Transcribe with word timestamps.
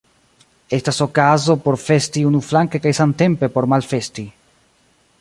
Estas 0.77 0.97
okazo 1.07 1.53
por 1.65 1.77
festi 1.87 2.25
unuflanke 2.31 2.83
kaj 2.87 2.97
samtempe 3.03 3.55
por 3.57 3.71
malfesti. 3.75 4.27